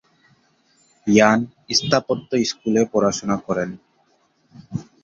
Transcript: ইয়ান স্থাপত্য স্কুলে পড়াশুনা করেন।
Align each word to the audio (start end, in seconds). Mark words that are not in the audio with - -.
ইয়ান 1.07 1.39
স্থাপত্য 1.77 2.29
স্কুলে 2.49 2.81
পড়াশুনা 2.93 3.35
করেন। 3.45 3.69